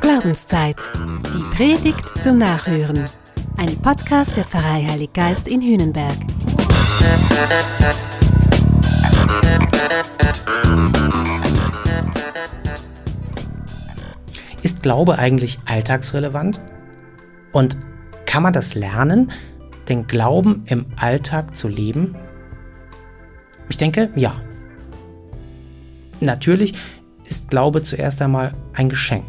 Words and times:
Glaubenszeit. 0.00 0.76
Die 1.32 1.56
Predigt 1.56 2.20
zum 2.20 2.38
Nachhören. 2.38 3.04
Ein 3.58 3.76
Podcast 3.80 4.36
der 4.36 4.44
Pfarrei 4.44 4.84
Heilig 4.88 5.12
Geist 5.12 5.46
in 5.46 5.62
Hühnenberg. 5.62 6.16
Ist 14.62 14.82
Glaube 14.82 15.18
eigentlich 15.18 15.60
alltagsrelevant? 15.64 16.60
Und 17.52 17.76
kann 18.26 18.42
man 18.42 18.52
das 18.52 18.74
lernen, 18.74 19.30
den 19.88 20.08
Glauben 20.08 20.64
im 20.66 20.86
Alltag 20.96 21.56
zu 21.56 21.68
leben? 21.68 22.16
Ich 23.68 23.76
denke, 23.76 24.10
ja. 24.16 24.40
Natürlich 26.18 26.74
ist 27.30 27.48
Glaube 27.48 27.82
zuerst 27.82 28.20
einmal 28.20 28.52
ein 28.74 28.88
Geschenk. 28.88 29.24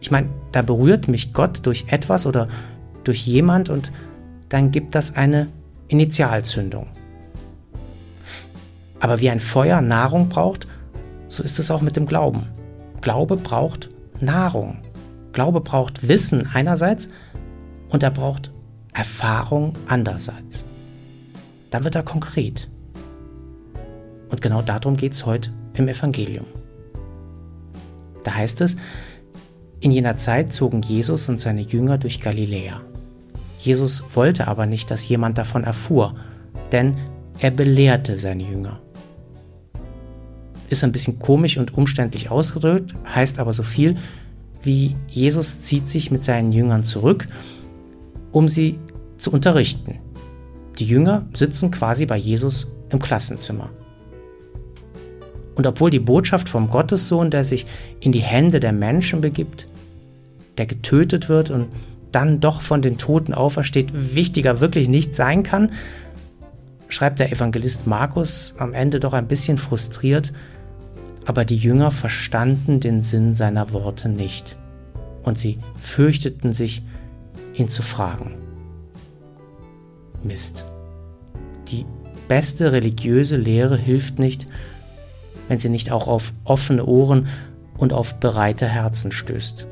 Ich 0.00 0.10
meine, 0.10 0.28
da 0.52 0.62
berührt 0.62 1.08
mich 1.08 1.32
Gott 1.32 1.64
durch 1.66 1.86
etwas 1.88 2.26
oder 2.26 2.48
durch 3.02 3.26
jemand 3.26 3.70
und 3.70 3.90
dann 4.50 4.70
gibt 4.70 4.94
das 4.94 5.16
eine 5.16 5.48
Initialzündung. 5.88 6.86
Aber 9.00 9.20
wie 9.20 9.30
ein 9.30 9.40
Feuer 9.40 9.80
Nahrung 9.80 10.28
braucht, 10.28 10.66
so 11.28 11.42
ist 11.42 11.58
es 11.58 11.70
auch 11.70 11.80
mit 11.80 11.96
dem 11.96 12.06
Glauben. 12.06 12.46
Glaube 13.00 13.36
braucht 13.36 13.88
Nahrung. 14.20 14.78
Glaube 15.32 15.60
braucht 15.60 16.06
Wissen 16.06 16.46
einerseits 16.52 17.08
und 17.88 18.02
er 18.02 18.10
braucht 18.10 18.52
Erfahrung 18.92 19.72
andererseits. 19.88 20.64
Dann 21.70 21.84
wird 21.84 21.94
er 21.94 22.02
konkret. 22.02 22.68
Und 24.28 24.42
genau 24.42 24.60
darum 24.60 24.96
geht 24.96 25.12
es 25.12 25.24
heute 25.24 25.50
im 25.74 25.88
Evangelium. 25.88 26.44
Da 28.24 28.34
heißt 28.34 28.60
es, 28.60 28.76
in 29.80 29.90
jener 29.90 30.16
Zeit 30.16 30.52
zogen 30.52 30.82
Jesus 30.82 31.28
und 31.28 31.40
seine 31.40 31.62
Jünger 31.62 31.98
durch 31.98 32.20
Galiläa. 32.20 32.80
Jesus 33.58 34.04
wollte 34.14 34.48
aber 34.48 34.66
nicht, 34.66 34.90
dass 34.90 35.08
jemand 35.08 35.38
davon 35.38 35.64
erfuhr, 35.64 36.14
denn 36.70 36.96
er 37.38 37.50
belehrte 37.50 38.16
seine 38.16 38.44
Jünger. 38.44 38.80
Ist 40.68 40.84
ein 40.84 40.92
bisschen 40.92 41.18
komisch 41.18 41.58
und 41.58 41.74
umständlich 41.74 42.30
ausgedrückt, 42.30 42.94
heißt 43.04 43.38
aber 43.38 43.52
so 43.52 43.62
viel 43.62 43.96
wie 44.62 44.96
Jesus 45.08 45.62
zieht 45.62 45.88
sich 45.88 46.10
mit 46.10 46.22
seinen 46.22 46.52
Jüngern 46.52 46.84
zurück, 46.84 47.26
um 48.30 48.48
sie 48.48 48.78
zu 49.18 49.32
unterrichten. 49.32 49.98
Die 50.78 50.86
Jünger 50.86 51.26
sitzen 51.34 51.70
quasi 51.70 52.06
bei 52.06 52.16
Jesus 52.16 52.68
im 52.90 52.98
Klassenzimmer. 52.98 53.70
Und 55.54 55.66
obwohl 55.66 55.90
die 55.90 56.00
Botschaft 56.00 56.48
vom 56.48 56.70
Gottessohn, 56.70 57.30
der 57.30 57.44
sich 57.44 57.66
in 58.00 58.12
die 58.12 58.20
Hände 58.20 58.60
der 58.60 58.72
Menschen 58.72 59.20
begibt, 59.20 59.66
der 60.58 60.66
getötet 60.66 61.28
wird 61.28 61.50
und 61.50 61.68
dann 62.10 62.40
doch 62.40 62.62
von 62.62 62.82
den 62.82 62.98
Toten 62.98 63.34
aufersteht, 63.34 64.14
wichtiger 64.14 64.60
wirklich 64.60 64.88
nicht 64.88 65.14
sein 65.14 65.42
kann, 65.42 65.72
schreibt 66.88 67.20
der 67.20 67.32
Evangelist 67.32 67.86
Markus 67.86 68.54
am 68.58 68.74
Ende 68.74 69.00
doch 69.00 69.14
ein 69.14 69.28
bisschen 69.28 69.56
frustriert, 69.56 70.32
aber 71.26 71.44
die 71.44 71.56
Jünger 71.56 71.90
verstanden 71.90 72.80
den 72.80 73.00
Sinn 73.00 73.34
seiner 73.34 73.72
Worte 73.72 74.08
nicht 74.08 74.56
und 75.22 75.38
sie 75.38 75.58
fürchteten 75.80 76.52
sich, 76.52 76.82
ihn 77.54 77.68
zu 77.68 77.82
fragen. 77.82 78.34
Mist. 80.22 80.64
Die 81.68 81.86
beste 82.28 82.72
religiöse 82.72 83.36
Lehre 83.36 83.76
hilft 83.76 84.18
nicht, 84.18 84.46
wenn 85.52 85.58
sie 85.58 85.68
nicht 85.68 85.92
auch 85.92 86.08
auf 86.08 86.32
offene 86.44 86.86
Ohren 86.86 87.28
und 87.76 87.92
auf 87.92 88.14
bereite 88.14 88.66
Herzen 88.66 89.12
stößt. 89.12 89.66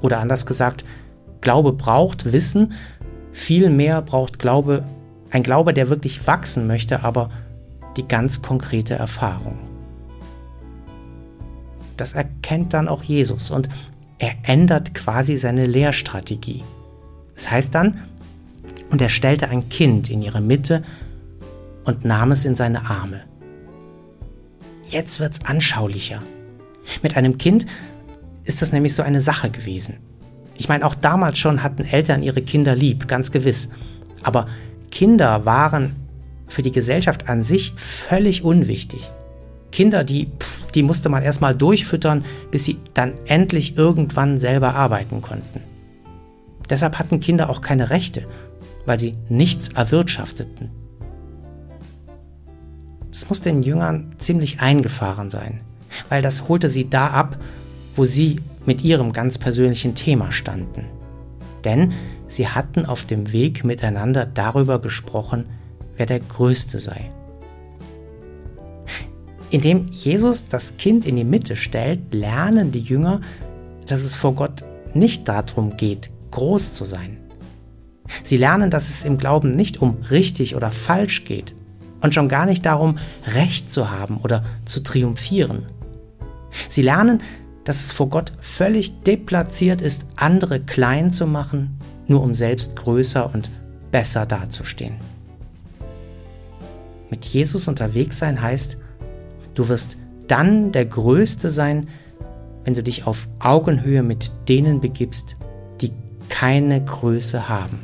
Oder 0.00 0.20
anders 0.20 0.46
gesagt, 0.46 0.84
Glaube 1.40 1.72
braucht 1.72 2.32
Wissen, 2.32 2.72
viel 3.32 3.68
mehr 3.68 4.00
braucht 4.00 4.38
Glaube, 4.38 4.84
ein 5.32 5.42
Glaube, 5.42 5.74
der 5.74 5.90
wirklich 5.90 6.28
wachsen 6.28 6.68
möchte, 6.68 7.02
aber 7.02 7.30
die 7.96 8.06
ganz 8.06 8.40
konkrete 8.40 8.94
Erfahrung. 8.94 9.58
Das 11.96 12.12
erkennt 12.12 12.74
dann 12.74 12.86
auch 12.86 13.02
Jesus 13.02 13.50
und 13.50 13.68
er 14.20 14.34
ändert 14.44 14.94
quasi 14.94 15.34
seine 15.34 15.66
Lehrstrategie. 15.66 16.62
Das 17.34 17.50
heißt 17.50 17.74
dann, 17.74 18.04
und 18.90 19.02
er 19.02 19.08
stellte 19.08 19.48
ein 19.48 19.68
Kind 19.68 20.08
in 20.08 20.22
ihre 20.22 20.40
Mitte 20.40 20.84
und 21.84 22.04
nahm 22.04 22.30
es 22.30 22.44
in 22.44 22.54
seine 22.54 22.88
Arme. 22.88 23.22
Jetzt 24.88 25.20
wird's 25.20 25.44
anschaulicher. 25.44 26.22
Mit 27.02 27.16
einem 27.16 27.36
Kind 27.36 27.66
ist 28.44 28.62
das 28.62 28.72
nämlich 28.72 28.94
so 28.94 29.02
eine 29.02 29.20
Sache 29.20 29.50
gewesen. 29.50 29.98
Ich 30.56 30.68
meine, 30.68 30.84
auch 30.84 30.94
damals 30.94 31.38
schon 31.38 31.62
hatten 31.62 31.84
Eltern 31.84 32.22
ihre 32.22 32.42
Kinder 32.42 32.74
lieb, 32.74 33.06
ganz 33.06 33.30
gewiss. 33.30 33.70
Aber 34.22 34.48
Kinder 34.90 35.44
waren 35.44 35.94
für 36.48 36.62
die 36.62 36.72
Gesellschaft 36.72 37.28
an 37.28 37.42
sich 37.42 37.74
völlig 37.76 38.42
unwichtig. 38.42 39.06
Kinder, 39.70 40.02
die, 40.02 40.30
pff, 40.38 40.70
die 40.72 40.82
musste 40.82 41.10
man 41.10 41.22
erstmal 41.22 41.54
durchfüttern, 41.54 42.24
bis 42.50 42.64
sie 42.64 42.78
dann 42.94 43.12
endlich 43.26 43.76
irgendwann 43.76 44.38
selber 44.38 44.74
arbeiten 44.74 45.20
konnten. 45.20 45.60
Deshalb 46.70 46.98
hatten 46.98 47.20
Kinder 47.20 47.50
auch 47.50 47.60
keine 47.60 47.90
Rechte, 47.90 48.24
weil 48.86 48.98
sie 48.98 49.12
nichts 49.28 49.68
erwirtschafteten. 49.68 50.70
Es 53.10 53.28
muss 53.28 53.40
den 53.40 53.62
Jüngern 53.62 54.12
ziemlich 54.18 54.60
eingefahren 54.60 55.30
sein, 55.30 55.60
weil 56.08 56.22
das 56.22 56.48
holte 56.48 56.68
sie 56.68 56.90
da 56.90 57.08
ab, 57.08 57.38
wo 57.96 58.04
sie 58.04 58.40
mit 58.66 58.82
ihrem 58.82 59.12
ganz 59.12 59.38
persönlichen 59.38 59.94
Thema 59.94 60.30
standen. 60.30 60.84
Denn 61.64 61.92
sie 62.28 62.48
hatten 62.48 62.86
auf 62.86 63.06
dem 63.06 63.32
Weg 63.32 63.64
miteinander 63.64 64.26
darüber 64.26 64.78
gesprochen, 64.80 65.46
wer 65.96 66.06
der 66.06 66.20
Größte 66.20 66.78
sei. 66.78 67.10
Indem 69.50 69.86
Jesus 69.90 70.46
das 70.46 70.76
Kind 70.76 71.06
in 71.06 71.16
die 71.16 71.24
Mitte 71.24 71.56
stellt, 71.56 72.12
lernen 72.12 72.70
die 72.70 72.80
Jünger, 72.80 73.22
dass 73.86 74.02
es 74.02 74.14
vor 74.14 74.34
Gott 74.34 74.64
nicht 74.92 75.26
darum 75.28 75.76
geht, 75.76 76.10
groß 76.30 76.74
zu 76.74 76.84
sein. 76.84 77.16
Sie 78.22 78.36
lernen, 78.36 78.70
dass 78.70 78.90
es 78.90 79.04
im 79.04 79.16
Glauben 79.16 79.50
nicht 79.50 79.80
um 79.80 79.98
richtig 80.10 80.54
oder 80.54 80.70
falsch 80.70 81.24
geht, 81.24 81.54
und 82.00 82.14
schon 82.14 82.28
gar 82.28 82.46
nicht 82.46 82.64
darum, 82.66 82.98
Recht 83.26 83.70
zu 83.70 83.90
haben 83.90 84.18
oder 84.18 84.44
zu 84.64 84.82
triumphieren. 84.82 85.66
Sie 86.68 86.82
lernen, 86.82 87.22
dass 87.64 87.84
es 87.84 87.92
vor 87.92 88.08
Gott 88.08 88.32
völlig 88.40 89.02
deplatziert 89.02 89.82
ist, 89.82 90.06
andere 90.16 90.60
klein 90.60 91.10
zu 91.10 91.26
machen, 91.26 91.76
nur 92.06 92.22
um 92.22 92.34
selbst 92.34 92.76
größer 92.76 93.32
und 93.34 93.50
besser 93.90 94.26
dazustehen. 94.26 94.94
Mit 97.10 97.24
Jesus 97.24 97.68
unterwegs 97.68 98.18
sein 98.18 98.40
heißt, 98.40 98.78
du 99.54 99.68
wirst 99.68 99.98
dann 100.28 100.72
der 100.72 100.86
Größte 100.86 101.50
sein, 101.50 101.88
wenn 102.64 102.74
du 102.74 102.82
dich 102.82 103.06
auf 103.06 103.28
Augenhöhe 103.38 104.02
mit 104.02 104.30
denen 104.48 104.80
begibst, 104.80 105.36
die 105.80 105.92
keine 106.28 106.84
Größe 106.84 107.48
haben. 107.48 107.78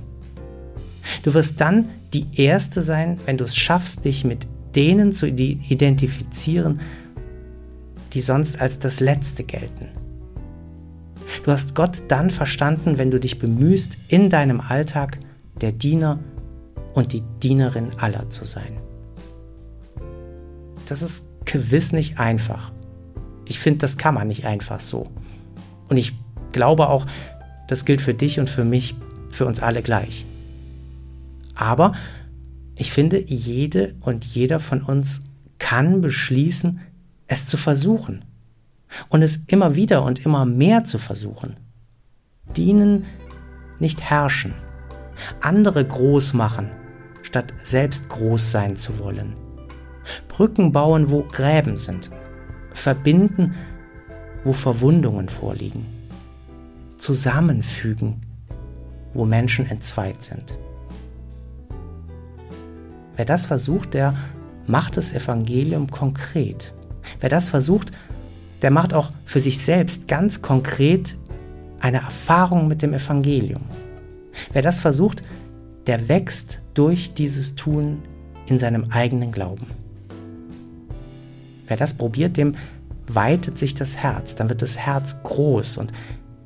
Du 1.22 1.34
wirst 1.34 1.60
dann 1.60 1.88
die 2.14 2.26
Erste 2.40 2.82
sein, 2.82 3.18
wenn 3.26 3.36
du 3.36 3.44
es 3.44 3.56
schaffst, 3.56 4.04
dich 4.04 4.24
mit 4.24 4.46
denen 4.74 5.12
zu 5.12 5.26
identifizieren, 5.26 6.80
die 8.12 8.20
sonst 8.20 8.60
als 8.60 8.78
das 8.78 9.00
Letzte 9.00 9.44
gelten. 9.44 9.88
Du 11.44 11.50
hast 11.50 11.74
Gott 11.74 12.04
dann 12.08 12.30
verstanden, 12.30 12.98
wenn 12.98 13.10
du 13.10 13.18
dich 13.18 13.38
bemühst, 13.38 13.98
in 14.08 14.30
deinem 14.30 14.60
Alltag 14.60 15.18
der 15.60 15.72
Diener 15.72 16.18
und 16.94 17.12
die 17.12 17.22
Dienerin 17.42 17.90
aller 17.98 18.30
zu 18.30 18.44
sein. 18.44 18.78
Das 20.86 21.02
ist 21.02 21.26
gewiss 21.44 21.92
nicht 21.92 22.18
einfach. 22.18 22.72
Ich 23.46 23.58
finde, 23.58 23.80
das 23.80 23.98
kann 23.98 24.14
man 24.14 24.28
nicht 24.28 24.44
einfach 24.44 24.80
so. 24.80 25.04
Und 25.88 25.96
ich 25.96 26.14
glaube 26.52 26.88
auch, 26.88 27.06
das 27.68 27.84
gilt 27.84 28.00
für 28.00 28.14
dich 28.14 28.38
und 28.38 28.48
für 28.48 28.64
mich, 28.64 28.94
für 29.30 29.46
uns 29.46 29.60
alle 29.60 29.82
gleich. 29.82 30.24
Aber 31.54 31.92
ich 32.76 32.92
finde, 32.92 33.22
jede 33.24 33.94
und 34.00 34.24
jeder 34.24 34.60
von 34.60 34.82
uns 34.82 35.22
kann 35.58 36.00
beschließen, 36.00 36.80
es 37.26 37.46
zu 37.46 37.56
versuchen. 37.56 38.24
Und 39.08 39.22
es 39.22 39.40
immer 39.46 39.74
wieder 39.74 40.04
und 40.04 40.24
immer 40.24 40.44
mehr 40.44 40.84
zu 40.84 40.98
versuchen. 40.98 41.56
Dienen, 42.56 43.04
nicht 43.80 44.02
herrschen. 44.02 44.54
Andere 45.40 45.84
groß 45.84 46.34
machen, 46.34 46.70
statt 47.22 47.54
selbst 47.62 48.08
groß 48.08 48.50
sein 48.50 48.76
zu 48.76 48.98
wollen. 48.98 49.34
Brücken 50.28 50.72
bauen, 50.72 51.10
wo 51.10 51.22
Gräben 51.22 51.76
sind. 51.76 52.10
Verbinden, 52.72 53.54
wo 54.44 54.52
Verwundungen 54.52 55.28
vorliegen. 55.28 55.86
Zusammenfügen, 56.98 58.20
wo 59.12 59.24
Menschen 59.24 59.66
entzweit 59.66 60.22
sind. 60.22 60.56
Wer 63.16 63.24
das 63.24 63.46
versucht, 63.46 63.94
der 63.94 64.14
macht 64.66 64.96
das 64.96 65.12
Evangelium 65.12 65.90
konkret. 65.90 66.74
Wer 67.20 67.28
das 67.28 67.48
versucht, 67.48 67.90
der 68.62 68.70
macht 68.70 68.94
auch 68.94 69.10
für 69.24 69.40
sich 69.40 69.58
selbst 69.58 70.08
ganz 70.08 70.42
konkret 70.42 71.16
eine 71.80 71.98
Erfahrung 71.98 72.66
mit 72.66 72.82
dem 72.82 72.94
Evangelium. 72.94 73.62
Wer 74.52 74.62
das 74.62 74.80
versucht, 74.80 75.22
der 75.86 76.08
wächst 76.08 76.60
durch 76.72 77.14
dieses 77.14 77.54
Tun 77.54 78.02
in 78.46 78.58
seinem 78.58 78.90
eigenen 78.90 79.32
Glauben. 79.32 79.66
Wer 81.66 81.76
das 81.76 81.94
probiert, 81.94 82.36
dem 82.36 82.56
weitet 83.06 83.58
sich 83.58 83.74
das 83.74 83.96
Herz, 83.96 84.34
dann 84.34 84.48
wird 84.48 84.62
das 84.62 84.78
Herz 84.78 85.22
groß 85.22 85.78
und 85.78 85.92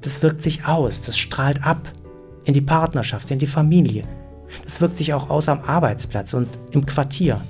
das 0.00 0.23
wirkt 0.23 0.43
sich 0.43 0.64
aus, 0.64 1.03
das 1.03 1.19
strahlt 1.19 1.64
ab 1.64 1.91
in 2.44 2.55
die 2.55 2.61
Partnerschaft, 2.61 3.31
in 3.31 3.38
die 3.38 3.47
Familie. 3.47 4.03
Das 4.64 4.81
wirkt 4.81 4.96
sich 4.99 5.14
auch 5.14 5.31
aus 5.31 5.49
am 5.49 5.62
Arbeitsplatz 5.62 6.34
und 6.34 6.49
im 6.72 6.87
Quartier. 6.87 7.43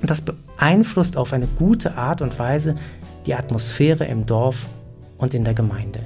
Und 0.00 0.10
das 0.10 0.22
beeinflusst 0.22 1.16
auf 1.16 1.32
eine 1.32 1.46
gute 1.46 1.96
Art 1.96 2.22
und 2.22 2.38
Weise 2.38 2.76
die 3.26 3.34
Atmosphäre 3.34 4.04
im 4.04 4.26
Dorf 4.26 4.66
und 5.18 5.34
in 5.34 5.44
der 5.44 5.54
Gemeinde. 5.54 6.00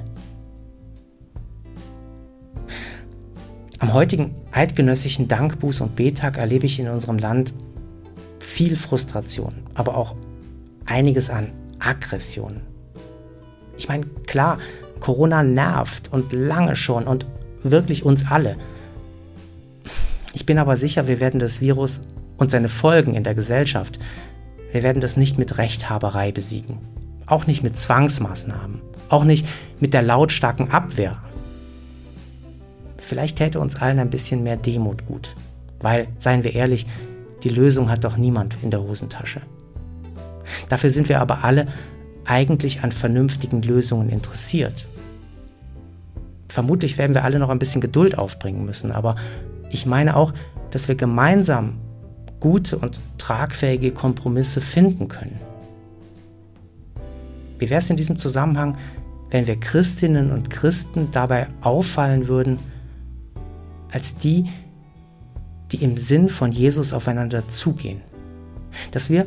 Am 3.79 3.95
heutigen 3.95 4.35
eidgenössischen 4.53 5.27
Dankbuß- 5.27 5.83
und 5.83 5.97
Betag 5.97 6.37
erlebe 6.37 6.67
ich 6.67 6.79
in 6.79 6.89
unserem 6.89 7.19
Land 7.19 7.55
viel 8.39 8.77
Frustration, 8.77 9.55
aber 9.75 9.97
auch 9.97 10.15
einiges 10.85 11.31
an 11.31 11.51
Aggression. 11.79 12.61
Ich 13.79 13.89
meine, 13.89 14.05
klar, 14.27 14.59
Corona 15.01 15.43
nervt 15.43 16.13
und 16.13 16.33
lange 16.35 16.77
schon 16.77 17.07
und 17.07 17.27
wirklich 17.63 18.05
uns 18.05 18.31
alle. 18.31 18.57
Ich 20.33 20.47
bin 20.47 20.59
aber 20.59 20.77
sicher, 20.77 21.09
wir 21.09 21.21
werden 21.21 21.41
das 21.41 21.61
Virus 21.61 22.03
und 22.37 22.51
seine 22.51 22.69
Folgen 22.69 23.15
in 23.15 23.25
der 23.25 23.35
Gesellschaft, 23.35 23.99
wir 24.73 24.83
werden 24.83 25.01
das 25.01 25.17
nicht 25.17 25.39
mit 25.39 25.59
Rechthaberei 25.59 26.31
besiegen. 26.33 26.79
Auch 27.27 27.47
nicht 27.47 27.63
mit 27.63 27.77
Zwangsmaßnahmen. 27.77 28.81
Auch 29.09 29.25
nicht 29.25 29.47
mit 29.81 29.95
der 29.95 30.03
lautstarken 30.03 30.71
Abwehr. 30.71 31.17
Vielleicht 32.99 33.39
täte 33.39 33.59
uns 33.59 33.77
allen 33.77 33.99
ein 33.99 34.11
bisschen 34.11 34.43
mehr 34.45 34.57
Demut 34.57 35.07
gut. 35.07 35.35
Weil, 35.81 36.07
seien 36.17 36.45
wir 36.45 36.55
ehrlich, 36.55 36.87
die 37.43 37.49
Lösung 37.49 37.91
hat 37.91 38.05
doch 38.05 38.17
niemand 38.17 38.57
in 38.63 38.71
der 38.71 38.83
Hosentasche. 38.83 39.41
Dafür 40.69 40.91
sind 40.91 41.09
wir 41.09 41.21
aber 41.21 41.43
alle 41.45 41.67
eigentlich 42.25 42.85
an 42.85 42.93
vernünftigen 42.93 43.63
Lösungen 43.63 44.11
interessiert. 44.11 44.87
Vermutlich 46.49 46.99
werden 46.99 47.15
wir 47.15 47.25
alle 47.25 47.39
noch 47.39 47.49
ein 47.49 47.59
bisschen 47.59 47.81
Geduld 47.81 48.19
aufbringen 48.19 48.65
müssen, 48.65 48.93
aber 48.93 49.17
ich 49.71 49.87
meine 49.87 50.17
auch, 50.17 50.33
dass 50.71 50.89
wir 50.89 50.95
gemeinsam 50.95 51.79
gute 52.41 52.79
und 52.79 53.01
tragfähige 53.19 53.93
Kompromisse 53.93 54.61
finden 54.61 55.09
können. 55.09 55.39
Wie 57.59 57.69
wäre 57.69 57.81
es 57.81 57.91
in 57.91 57.97
diesem 57.97 58.17
Zusammenhang, 58.17 58.77
wenn 59.31 59.47
wir 59.47 59.61
Christinnen 59.61 60.33
und 60.33 60.51
Christen 60.51 61.09
dabei 61.13 61.49
auffallen 61.61 62.27
würden, 62.27 62.59
als 63.93 64.17
die, 64.17 64.45
die 65.71 65.83
im 65.85 65.97
Sinn 65.97 66.29
von 66.29 66.53
Jesus 66.53 66.93
aufeinander 66.93 67.47
zugehen? 67.49 68.01
Dass 68.93 69.11
wir 69.11 69.27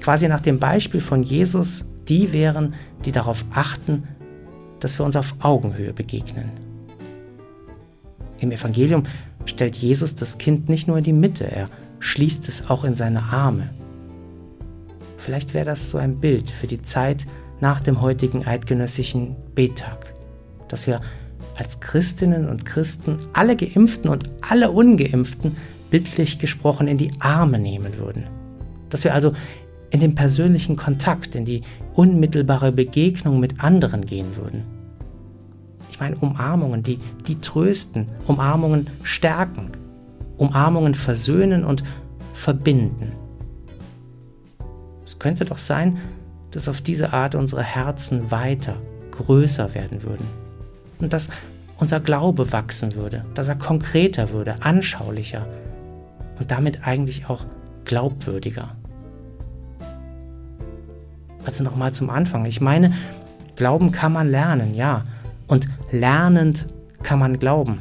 quasi 0.00 0.28
nach 0.28 0.40
dem 0.40 0.58
Beispiel 0.58 1.00
von 1.00 1.22
Jesus 1.22 1.86
die 2.06 2.32
wären, 2.34 2.74
die 3.06 3.12
darauf 3.12 3.44
achten, 3.54 4.04
dass 4.80 4.98
wir 4.98 5.06
uns 5.06 5.16
auf 5.16 5.34
Augenhöhe 5.40 5.94
begegnen. 5.94 6.50
Im 8.40 8.50
Evangelium 8.50 9.04
stellt 9.46 9.76
Jesus 9.76 10.14
das 10.14 10.38
Kind 10.38 10.68
nicht 10.68 10.88
nur 10.88 10.98
in 10.98 11.04
die 11.04 11.12
Mitte, 11.12 11.50
er 11.50 11.68
schließt 12.00 12.48
es 12.48 12.68
auch 12.68 12.84
in 12.84 12.96
seine 12.96 13.22
Arme. 13.22 13.70
Vielleicht 15.18 15.54
wäre 15.54 15.64
das 15.64 15.90
so 15.90 15.98
ein 15.98 16.20
Bild 16.20 16.50
für 16.50 16.66
die 16.66 16.82
Zeit 16.82 17.26
nach 17.60 17.80
dem 17.80 18.00
heutigen 18.00 18.46
eidgenössischen 18.46 19.36
Betag, 19.54 20.12
dass 20.68 20.86
wir 20.86 21.00
als 21.56 21.80
Christinnen 21.80 22.48
und 22.48 22.64
Christen 22.64 23.16
alle 23.32 23.56
Geimpften 23.56 24.10
und 24.10 24.30
alle 24.48 24.70
Ungeimpften 24.70 25.56
bildlich 25.90 26.38
gesprochen 26.38 26.88
in 26.88 26.98
die 26.98 27.12
Arme 27.20 27.58
nehmen 27.58 27.96
würden. 27.98 28.26
Dass 28.90 29.04
wir 29.04 29.14
also 29.14 29.32
in 29.90 30.00
den 30.00 30.14
persönlichen 30.14 30.76
Kontakt, 30.76 31.36
in 31.36 31.44
die 31.44 31.62
unmittelbare 31.94 32.72
Begegnung 32.72 33.38
mit 33.38 33.62
anderen 33.62 34.04
gehen 34.04 34.36
würden. 34.36 34.73
Ich 35.94 36.00
meine 36.00 36.16
Umarmungen, 36.16 36.82
die, 36.82 36.98
die 37.28 37.38
trösten, 37.38 38.08
Umarmungen 38.26 38.90
stärken, 39.04 39.70
Umarmungen 40.36 40.92
versöhnen 40.92 41.64
und 41.64 41.84
verbinden. 42.32 43.12
Es 45.06 45.20
könnte 45.20 45.44
doch 45.44 45.58
sein, 45.58 45.98
dass 46.50 46.68
auf 46.68 46.80
diese 46.80 47.12
Art 47.12 47.36
unsere 47.36 47.62
Herzen 47.62 48.32
weiter, 48.32 48.74
größer 49.12 49.72
werden 49.76 50.02
würden. 50.02 50.26
Und 50.98 51.12
dass 51.12 51.28
unser 51.78 52.00
Glaube 52.00 52.50
wachsen 52.50 52.96
würde, 52.96 53.24
dass 53.34 53.46
er 53.46 53.54
konkreter 53.54 54.30
würde, 54.30 54.56
anschaulicher 54.62 55.46
und 56.40 56.50
damit 56.50 56.84
eigentlich 56.84 57.30
auch 57.30 57.46
glaubwürdiger. 57.84 58.74
Also 61.46 61.62
nochmal 61.62 61.94
zum 61.94 62.10
Anfang. 62.10 62.46
Ich 62.46 62.60
meine, 62.60 62.92
Glauben 63.54 63.92
kann 63.92 64.12
man 64.12 64.28
lernen, 64.28 64.74
ja. 64.74 65.04
Und 65.46 65.68
lernend 65.90 66.66
kann 67.02 67.18
man 67.18 67.38
glauben. 67.38 67.78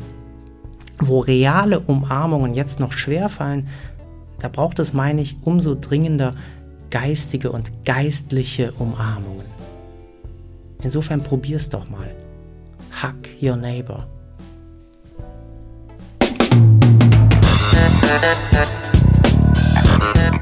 Wo 0.99 1.19
reale 1.19 1.79
Umarmungen 1.79 2.53
jetzt 2.53 2.79
noch 2.79 2.91
schwer 2.91 3.29
fallen, 3.29 3.67
da 4.39 4.49
braucht 4.49 4.79
es, 4.79 4.93
meine 4.93 5.21
ich, 5.21 5.37
umso 5.41 5.75
dringender 5.75 6.31
geistige 6.89 7.51
und 7.51 7.85
geistliche 7.85 8.71
Umarmungen. 8.73 9.45
Insofern 10.83 11.21
probier's 11.23 11.69
doch 11.69 11.89
mal. 11.89 12.13
Hug 13.01 13.15
your 13.41 13.55
neighbor. 13.55 14.05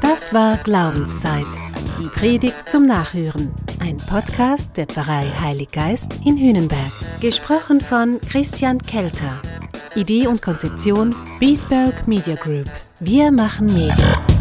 Das 0.02 0.34
war 0.34 0.58
Glaubenszeit. 0.58 1.46
Die 1.98 2.08
Predigt 2.08 2.68
zum 2.68 2.86
Nachhören. 2.86 3.52
Ein 3.82 3.96
Podcast 3.96 4.76
der 4.76 4.86
Pfarrei 4.86 5.24
Heilig 5.40 5.72
Geist 5.72 6.20
in 6.24 6.36
Hühnenberg. 6.38 6.92
Gesprochen 7.20 7.80
von 7.80 8.20
Christian 8.20 8.78
Kelter. 8.78 9.42
Idee 9.96 10.28
und 10.28 10.40
Konzeption 10.40 11.16
Biesberg 11.40 12.06
Media 12.06 12.36
Group. 12.36 12.70
Wir 13.00 13.32
machen 13.32 13.66
Medien. 13.66 14.31